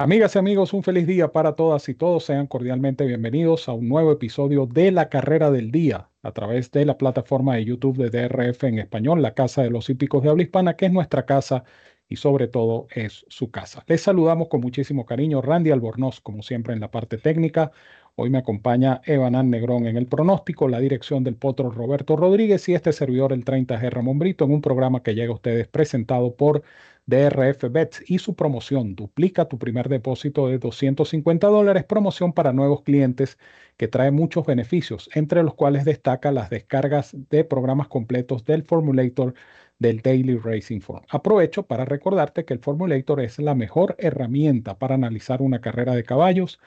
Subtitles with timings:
[0.00, 2.26] Amigas y amigos, un feliz día para todas y todos.
[2.26, 6.84] Sean cordialmente bienvenidos a un nuevo episodio de La Carrera del Día a través de
[6.84, 10.44] la plataforma de YouTube de DRF en español, la Casa de los Hípicos de Habla
[10.44, 11.64] Hispana, que es nuestra casa
[12.08, 13.82] y sobre todo es su casa.
[13.88, 15.42] Les saludamos con muchísimo cariño.
[15.42, 17.72] Randy Albornoz, como siempre, en la parte técnica.
[18.14, 22.74] Hoy me acompaña Evanán Negrón en el pronóstico, la dirección del potro Roberto Rodríguez y
[22.74, 26.62] este servidor, el 30G Ramón Brito, en un programa que llega a ustedes presentado por
[27.08, 28.94] DRF Bets y su promoción.
[28.94, 33.38] Duplica tu primer depósito de 250 dólares, promoción para nuevos clientes
[33.78, 39.32] que trae muchos beneficios, entre los cuales destaca las descargas de programas completos del Formulator
[39.78, 41.02] del Daily Racing Form.
[41.08, 46.04] Aprovecho para recordarte que el Formulator es la mejor herramienta para analizar una carrera de
[46.04, 46.60] caballos.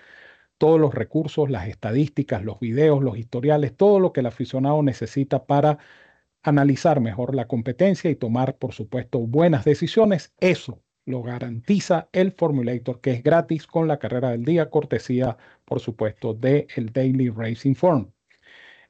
[0.57, 5.45] Todos los recursos, las estadísticas, los videos, los historiales, todo lo que el aficionado necesita
[5.45, 5.77] para
[6.43, 10.33] analizar mejor la competencia y tomar, por supuesto, buenas decisiones.
[10.39, 15.79] Eso lo garantiza el Formulator, que es gratis con la carrera del día, cortesía, por
[15.79, 18.11] supuesto, de el Daily Racing Form.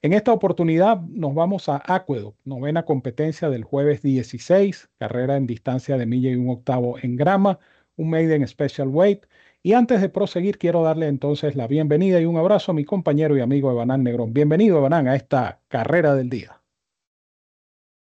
[0.03, 5.95] En esta oportunidad nos vamos a Aqueduct, novena competencia del jueves 16, carrera en distancia
[5.97, 7.59] de milla y un octavo en grama,
[7.97, 9.25] un maiden special weight.
[9.61, 13.37] Y antes de proseguir, quiero darle entonces la bienvenida y un abrazo a mi compañero
[13.37, 14.33] y amigo Evanán Negrón.
[14.33, 16.60] Bienvenido, Evanán, a esta carrera del día.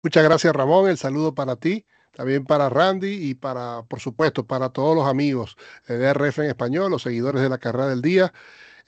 [0.06, 0.88] Muchas gracias, Ramón.
[0.88, 5.56] El saludo para ti, también para Randy y para, por supuesto, para todos los amigos
[5.88, 8.32] de RF en español, los seguidores de la carrera del día.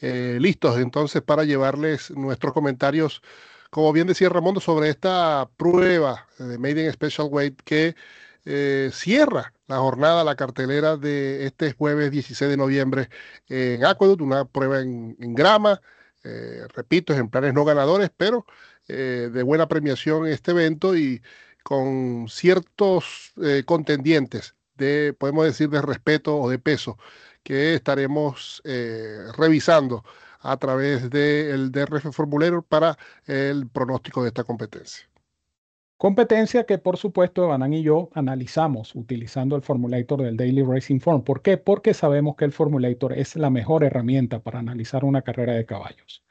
[0.01, 3.21] Eh, listos entonces para llevarles nuestros comentarios,
[3.71, 7.97] como bien decía Ramón, sobre esta prueba de Made in Special Weight que
[8.45, 13.09] eh, cierra la jornada, la cartelera de este jueves 16 de noviembre
[13.49, 15.81] en Aqueduct, una prueba en, grama,
[16.23, 18.47] eh, repito, ejemplares no ganadores, pero
[18.89, 21.23] eh, de buena premiación en este evento y
[21.63, 26.99] con ciertos eh, contendientes de, podemos decir, de respeto o de peso
[27.43, 30.05] que estaremos eh, revisando
[30.41, 35.09] a través del DRF Formulator para el pronóstico de esta competencia.
[35.99, 41.25] Competencia que por supuesto Evanan y yo analizamos utilizando el formulator del Daily Racing Form.
[41.25, 41.59] ¿Por qué?
[41.59, 46.25] Porque sabemos que el formulator es la mejor herramienta para analizar una carrera de caballos.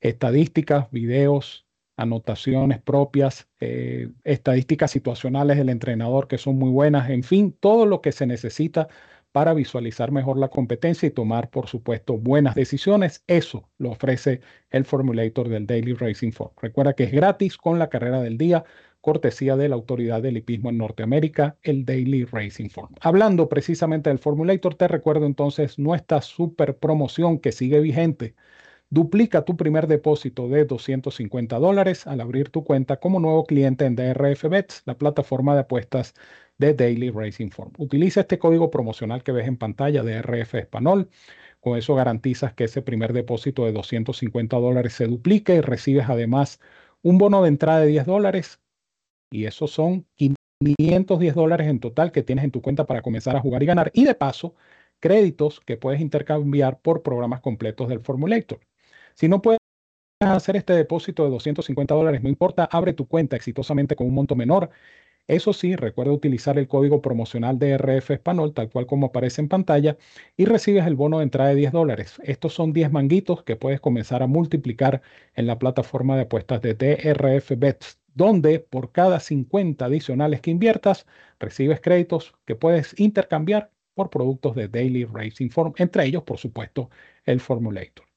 [0.00, 1.67] Estadísticas, videos,
[1.98, 8.00] anotaciones propias, eh, estadísticas situacionales del entrenador que son muy buenas, en fin, todo lo
[8.00, 8.88] que se necesita
[9.32, 13.24] para visualizar mejor la competencia y tomar, por supuesto, buenas decisiones.
[13.26, 16.52] Eso lo ofrece el formulator del Daily Racing Form.
[16.62, 18.64] Recuerda que es gratis con la carrera del día,
[19.00, 22.94] cortesía de la autoridad del hipismo en Norteamérica, el Daily Racing Form.
[23.00, 28.34] Hablando precisamente del formulator, te recuerdo entonces nuestra super promoción que sigue vigente
[28.90, 33.94] Duplica tu primer depósito de 250 dólares al abrir tu cuenta como nuevo cliente en
[33.94, 36.14] DRF Bets, la plataforma de apuestas
[36.56, 37.72] de Daily Racing Form.
[37.76, 40.68] Utiliza este código promocional que ves en pantalla de RF.
[41.60, 46.58] Con eso garantizas que ese primer depósito de 250 dólares se duplique y recibes además
[47.02, 48.60] un bono de entrada de 10 dólares.
[49.30, 53.40] Y esos son 510 dólares en total que tienes en tu cuenta para comenzar a
[53.40, 53.90] jugar y ganar.
[53.92, 54.54] Y de paso,
[54.98, 58.60] créditos que puedes intercambiar por programas completos del Formulator.
[59.18, 59.58] Si no puedes
[60.20, 64.36] hacer este depósito de 250 dólares, no importa, abre tu cuenta exitosamente con un monto
[64.36, 64.70] menor.
[65.26, 69.48] Eso sí, recuerda utilizar el código promocional de RF Español, tal cual como aparece en
[69.48, 69.96] pantalla,
[70.36, 72.20] y recibes el bono de entrada de 10 dólares.
[72.22, 75.02] Estos son 10 manguitos que puedes comenzar a multiplicar
[75.34, 81.06] en la plataforma de apuestas de DRF Bets, donde por cada 50 adicionales que inviertas,
[81.40, 86.90] recibes créditos que puedes intercambiar por productos de Daily Racing Form, entre ellos, por supuesto,
[87.24, 88.07] el Formulator.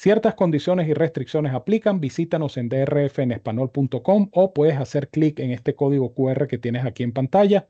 [0.00, 1.98] Ciertas condiciones y restricciones aplican.
[1.98, 7.12] Visítanos en drfenespanol.com o puedes hacer clic en este código QR que tienes aquí en
[7.12, 7.66] pantalla.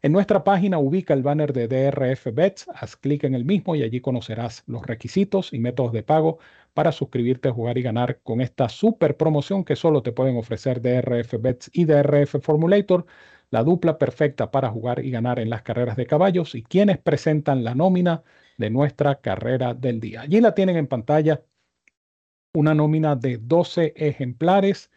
[0.00, 3.82] En nuestra página ubica el banner de DRF Bets, haz clic en el mismo y
[3.82, 6.38] allí conocerás los requisitos y métodos de pago
[6.72, 10.80] para suscribirte a jugar y ganar con esta super promoción que solo te pueden ofrecer
[10.80, 13.04] DRF Bets y DRF Formulator,
[13.50, 17.62] la dupla perfecta para jugar y ganar en las carreras de caballos y quienes presentan
[17.62, 18.22] la nómina
[18.56, 20.22] de nuestra carrera del día.
[20.22, 21.42] Allí la tienen en pantalla
[22.52, 24.90] una nómina de 12 ejemplares.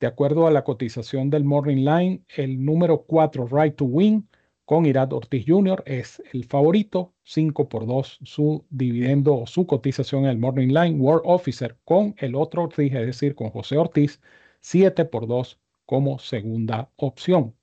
[0.00, 4.28] De acuerdo a la cotización del Morning Line, el número 4, Right to Win,
[4.64, 10.24] con Irad Ortiz Jr., es el favorito, 5 por 2 su dividendo o su cotización
[10.24, 11.00] en el Morning Line.
[11.00, 14.20] World Officer con el otro Ortiz, es decir, con José Ortiz,
[14.60, 17.54] 7 por 2 como segunda opción.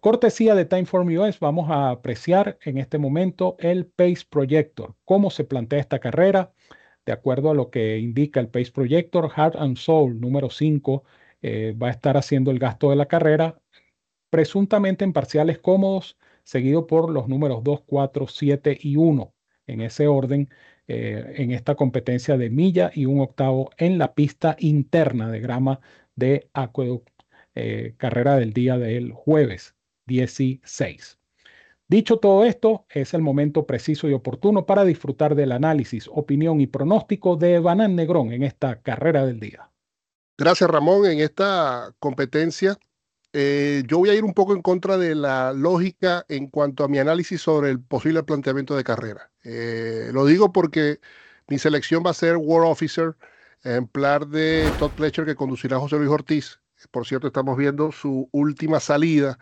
[0.00, 5.44] Cortesía de Timeform US, vamos a apreciar en este momento el Pace Projector, cómo se
[5.44, 6.52] plantea esta carrera
[7.06, 11.04] de acuerdo a lo que indica el Pace Projector, Heart and Soul número 5
[11.42, 13.60] eh, va a estar haciendo el gasto de la carrera,
[14.30, 19.34] presuntamente en parciales cómodos, seguido por los números 2, 4, 7 y 1.
[19.66, 20.48] en ese orden
[20.88, 25.80] eh, en esta competencia de milla y un octavo en la pista interna de grama
[26.16, 27.08] de Aqueduct,
[27.54, 29.76] eh, carrera del día del jueves
[30.06, 31.21] 16.
[31.92, 36.66] Dicho todo esto, es el momento preciso y oportuno para disfrutar del análisis, opinión y
[36.66, 39.68] pronóstico de Banán Negrón en esta carrera del día.
[40.38, 41.04] Gracias, Ramón.
[41.04, 42.78] En esta competencia,
[43.34, 46.88] eh, yo voy a ir un poco en contra de la lógica en cuanto a
[46.88, 49.30] mi análisis sobre el posible planteamiento de carrera.
[49.44, 50.98] Eh, lo digo porque
[51.46, 53.16] mi selección va a ser War Officer,
[53.64, 56.58] ejemplar de Todd Fletcher que conducirá José Luis Ortiz.
[56.90, 59.38] Por cierto, estamos viendo su última salida.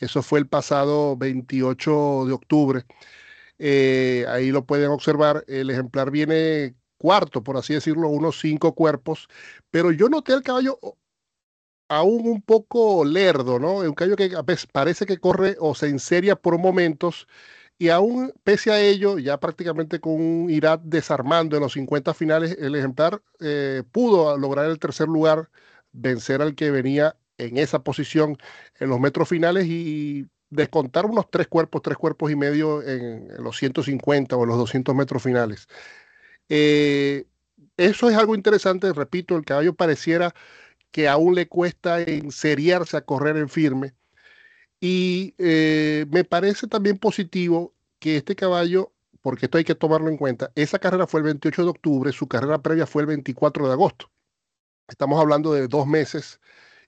[0.00, 2.84] Eso fue el pasado 28 de octubre.
[3.58, 5.44] Eh, ahí lo pueden observar.
[5.48, 9.28] El ejemplar viene cuarto, por así decirlo, unos cinco cuerpos,
[9.70, 10.78] pero yo noté el caballo
[11.88, 13.76] aún un poco lerdo, ¿no?
[13.78, 14.30] Un caballo que
[14.72, 17.26] parece que corre o se enseria por momentos
[17.78, 22.56] y aún pese a ello, ya prácticamente con un Irat desarmando en los 50 finales,
[22.60, 25.50] el ejemplar eh, pudo lograr el tercer lugar,
[25.92, 28.36] vencer al que venía en esa posición
[28.78, 33.42] en los metros finales y descontar unos tres cuerpos, tres cuerpos y medio en, en
[33.42, 35.66] los 150 o los 200 metros finales.
[36.48, 37.26] Eh,
[37.76, 40.34] eso es algo interesante, repito, el caballo pareciera
[40.90, 43.94] que aún le cuesta enseriarse a correr en firme.
[44.80, 48.92] Y eh, me parece también positivo que este caballo,
[49.22, 52.28] porque esto hay que tomarlo en cuenta, esa carrera fue el 28 de octubre, su
[52.28, 54.10] carrera previa fue el 24 de agosto.
[54.88, 56.40] Estamos hablando de dos meses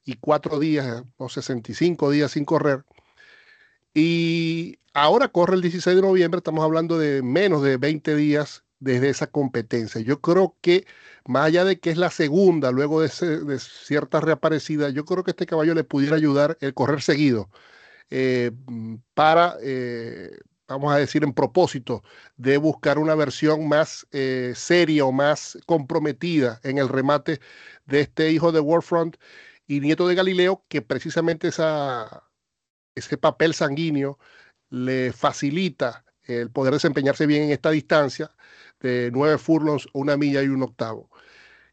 [0.05, 2.85] y cuatro días, o 65 días sin correr.
[3.95, 9.09] Y ahora corre el 16 de noviembre, estamos hablando de menos de 20 días desde
[9.09, 10.01] esa competencia.
[10.01, 10.87] Yo creo que,
[11.27, 15.47] más allá de que es la segunda, luego de, cierta reaparecida, yo creo que este
[15.47, 17.51] caballo le pudiera ayudar el correr seguido
[18.11, 18.53] eh,
[19.15, 20.31] para, eh,
[20.69, 22.03] vamos a decir, en propósito
[22.37, 27.41] de buscar una versión más eh, seria o más comprometida en el remate
[27.87, 29.17] de este hijo de Warfront
[29.67, 34.19] y nieto de Galileo, que precisamente ese papel sanguíneo
[34.71, 38.35] le facilita el poder desempeñarse bien en esta distancia
[38.81, 41.11] de nueve furlongs, una milla y un octavo.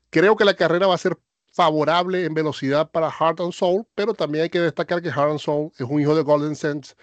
[0.09, 1.17] Creo que la carrera va a ser
[1.53, 5.39] favorable en velocidad para Heart and Soul, pero también hay que destacar que Heart and
[5.39, 6.95] Soul es un hijo de Golden Sense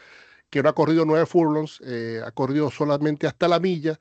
[0.50, 3.98] que no ha corrido nueve furlongs, eh, ha corrido solamente hasta la milla.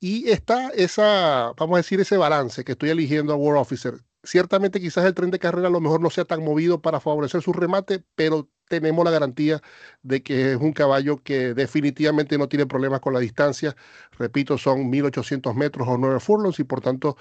[0.00, 3.94] Y está esa, vamos a decir, ese balance que estoy eligiendo a War Officer.
[4.24, 7.40] Ciertamente quizás el tren de carrera a lo mejor no sea tan movido para favorecer
[7.40, 9.60] su remate, pero tenemos la garantía
[10.02, 13.76] de que es un caballo que definitivamente no tiene problemas con la distancia.
[14.18, 17.16] Repito, son 1800 metros o 9 furlongs y por tanto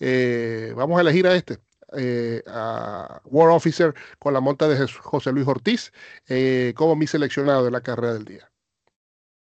[0.00, 1.58] eh, vamos a elegir a este.
[1.96, 5.92] Eh, a War Officer con la monta de José Luis Ortiz
[6.26, 8.50] eh, como mi seleccionado de la carrera del día.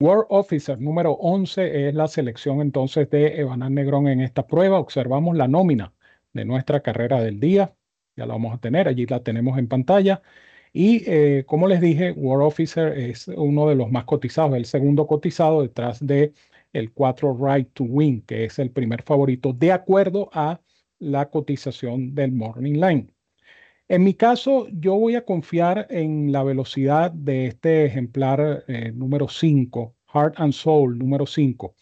[0.02, 4.80] War Officer número 11 es la selección entonces de Evanán Negrón en esta prueba.
[4.80, 5.94] Observamos la nómina
[6.34, 7.76] de nuestra carrera del día.
[8.16, 10.22] Ya la vamos a tener, allí la tenemos en pantalla.
[10.74, 15.08] Y eh, como les dije, War Officer es uno de los más cotizados, el segundo
[15.08, 16.34] cotizado detrás de
[16.74, 20.62] el 4 Right to Win, que es el primer favorito de acuerdo a
[21.00, 23.08] la cotización del Morning Line.
[23.90, 29.28] En mi caso, yo voy a confiar en la velocidad de este ejemplar eh, número
[29.28, 31.76] 5, Heart and Soul número 5,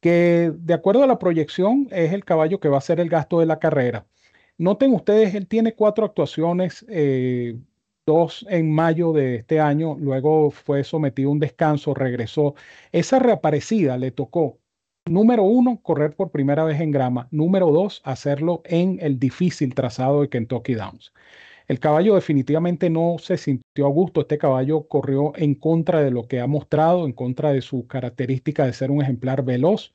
[0.00, 3.40] que de acuerdo a la proyección es el caballo que va a ser el gasto
[3.40, 4.06] de la carrera.
[4.58, 7.56] Noten ustedes, él tiene cuatro actuaciones eh,
[8.06, 12.54] dos en mayo de este año, luego fue sometido a un descanso, regresó.
[12.90, 14.58] Esa reaparecida le tocó,
[15.04, 20.22] número uno, correr por primera vez en grama, número dos, hacerlo en el difícil trazado
[20.22, 21.12] de Kentucky Downs.
[21.68, 26.26] El caballo definitivamente no se sintió a gusto, este caballo corrió en contra de lo
[26.26, 29.94] que ha mostrado, en contra de su característica de ser un ejemplar veloz.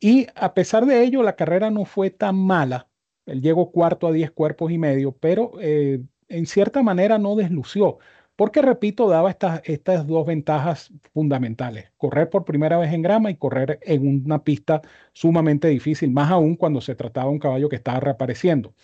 [0.00, 2.88] Y a pesar de ello, la carrera no fue tan mala.
[3.26, 7.98] Él llegó cuarto a 10 cuerpos y medio, pero eh, en cierta manera no deslució,
[8.36, 13.36] porque, repito, daba estas, estas dos ventajas fundamentales, correr por primera vez en grama y
[13.36, 17.76] correr en una pista sumamente difícil, más aún cuando se trataba de un caballo que
[17.76, 18.74] estaba reapareciendo.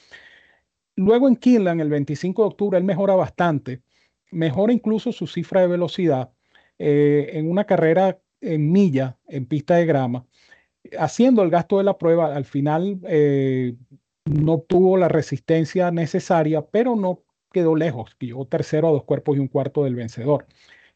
[0.96, 3.82] Luego en Kinland, el 25 de octubre, él mejora bastante,
[4.30, 6.32] mejora incluso su cifra de velocidad
[6.78, 10.26] eh, en una carrera en milla, en pista de grama,
[10.98, 13.74] haciendo el gasto de la prueba, al final eh,
[14.24, 17.22] no obtuvo la resistencia necesaria, pero no
[17.52, 20.46] quedó lejos, quedó tercero a dos cuerpos y un cuarto del vencedor.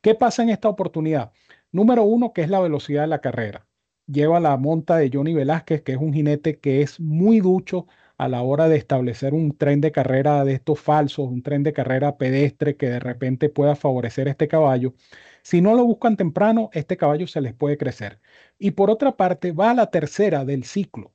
[0.01, 1.33] ¿Qué pasa en esta oportunidad?
[1.73, 3.67] Número uno, que es la velocidad de la carrera.
[4.07, 7.87] Lleva la monta de Johnny Velázquez, que es un jinete que es muy ducho
[8.21, 11.73] a la hora de establecer un tren de carrera de estos falsos, un tren de
[11.73, 14.93] carrera pedestre que de repente pueda favorecer este caballo.
[15.41, 18.21] Si no lo buscan temprano, este caballo se les puede crecer.
[18.59, 21.15] Y por otra parte, va a la tercera del ciclo.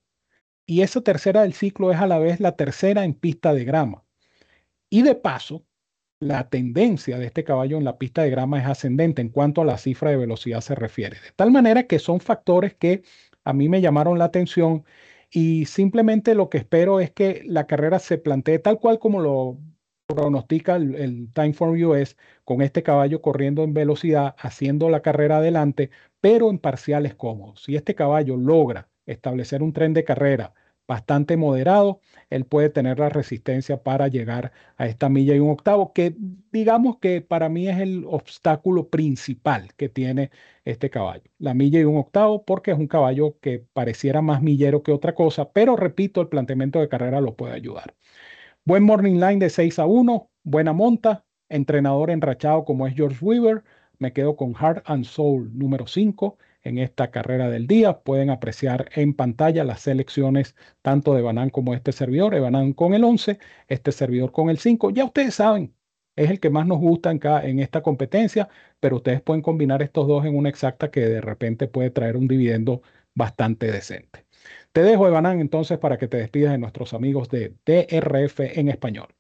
[0.66, 4.04] Y esa tercera del ciclo es a la vez la tercera en pista de grama.
[4.90, 5.64] Y de paso,
[6.20, 9.66] la tendencia de este caballo en la pista de grama es ascendente en cuanto a
[9.66, 11.18] la cifra de velocidad se refiere.
[11.18, 13.04] De tal manera que son factores que
[13.44, 14.86] a mí me llamaron la atención
[15.32, 19.58] y simplemente lo que espero es que la carrera se plantee tal cual como lo
[20.08, 25.90] pronostica el, el Timeform US con este caballo corriendo en velocidad, haciendo la carrera adelante,
[26.22, 27.64] pero en parciales cómodos.
[27.64, 30.54] Si este caballo logra establecer un tren de carrera
[30.88, 32.00] bastante moderado,
[32.30, 36.16] él puede tener la resistencia para llegar a esta milla y un octavo, que
[36.52, 40.32] digamos que para mí es el obstáculo principal que tiene
[40.64, 41.24] este caballo.
[41.40, 45.16] La milla y un octavo, porque es un caballo que pareciera más millero que otra
[45.16, 47.96] cosa, pero repito, el planteamiento de carrera lo puede ayudar.
[48.64, 53.64] Buen morning line de 6 a 1, buena monta, entrenador enrachado como es George Weaver.
[54.00, 58.00] Me quedo con Heart and Soul número 5 en esta carrera del día.
[58.02, 62.40] Pueden apreciar en pantalla las selecciones tanto de Banán como este servidor.
[62.40, 64.92] Banán con el 11, este servidor con el 5.
[64.92, 65.74] Ya ustedes saben,
[66.16, 70.08] es el que más nos gusta en, en esta competencia, pero ustedes pueden combinar estos
[70.08, 72.82] dos en una exacta que de repente puede traer un dividendo
[73.14, 74.26] bastante decente.
[74.72, 79.15] Te dejo, Evanán, entonces, para que te despidas de nuestros amigos de DRF en español.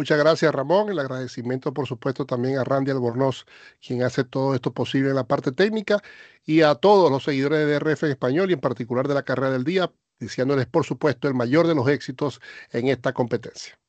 [0.00, 0.88] Muchas gracias, Ramón.
[0.88, 3.44] El agradecimiento, por supuesto, también a Randy Albornoz,
[3.86, 6.02] quien hace todo esto posible en la parte técnica,
[6.46, 9.50] y a todos los seguidores de DRF en español y en particular de la carrera
[9.50, 12.40] del día, diciéndoles, por supuesto, el mayor de los éxitos
[12.70, 13.79] en esta competencia.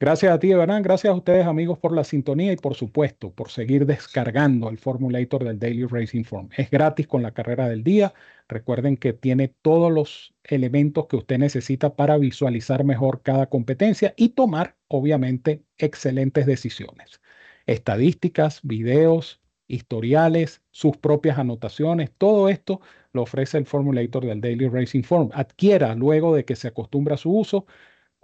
[0.00, 0.82] Gracias a ti, Evanán.
[0.82, 5.44] Gracias a ustedes, amigos, por la sintonía y, por supuesto, por seguir descargando el Formulator
[5.44, 6.48] del Daily Racing Form.
[6.56, 8.12] Es gratis con la carrera del día.
[8.48, 14.30] Recuerden que tiene todos los elementos que usted necesita para visualizar mejor cada competencia y
[14.30, 17.20] tomar, obviamente, excelentes decisiones.
[17.66, 22.80] Estadísticas, videos, historiales, sus propias anotaciones, todo esto
[23.12, 25.30] lo ofrece el Formulator del Daily Racing Form.
[25.32, 27.64] Adquiera luego de que se acostumbra a su uso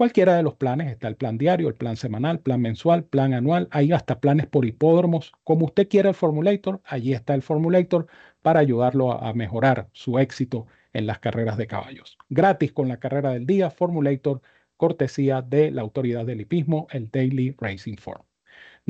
[0.01, 3.69] Cualquiera de los planes, está el plan diario, el plan semanal, plan mensual, plan anual,
[3.71, 5.35] hay hasta planes por hipódromos.
[5.45, 8.07] Como usted quiera el Formulator, allí está el Formulator
[8.41, 12.17] para ayudarlo a, mejorar su éxito en las carreras de caballos.
[12.31, 14.41] Gratis con la carrera del día, Formulator,
[14.79, 18.23] cortesía de la autoridad del hipismo, el Daily Racing Form.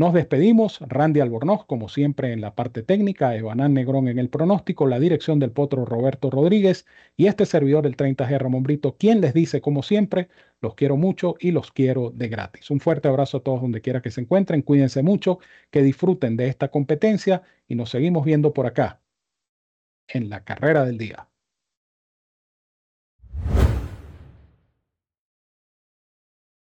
[0.00, 0.78] Nos despedimos.
[0.80, 5.38] Randy Albornoz, como siempre, en la parte técnica, Evanán Negrón en el pronóstico, la dirección
[5.38, 6.86] del potro Roberto Rodríguez
[7.18, 10.30] y este servidor, el 30G Ramón Brito, quien les dice, como siempre,
[10.62, 12.70] los quiero mucho y los quiero de gratis.
[12.70, 14.62] Un fuerte abrazo a todos donde quiera que se encuentren.
[14.62, 15.38] Cuídense mucho,
[15.70, 19.02] que disfruten de esta competencia y nos seguimos viendo por acá
[20.08, 21.29] en la carrera del día.